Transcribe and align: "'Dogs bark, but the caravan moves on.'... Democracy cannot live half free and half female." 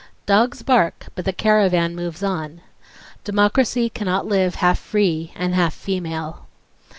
"'Dogs 0.25 0.63
bark, 0.63 1.09
but 1.13 1.25
the 1.25 1.31
caravan 1.31 1.95
moves 1.95 2.23
on.'... 2.23 2.61
Democracy 3.23 3.87
cannot 3.87 4.25
live 4.25 4.55
half 4.55 4.79
free 4.79 5.31
and 5.35 5.53
half 5.53 5.75
female." 5.75 6.47